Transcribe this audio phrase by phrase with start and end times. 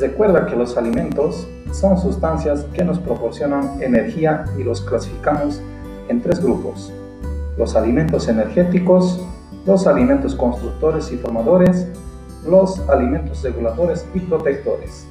[0.00, 5.60] Recuerda que los alimentos son sustancias que nos proporcionan energía y los clasificamos
[6.08, 6.92] en tres grupos.
[7.56, 9.24] Los alimentos energéticos,
[9.64, 11.86] los alimentos constructores y formadores,
[12.44, 15.06] los alimentos reguladores y protectores.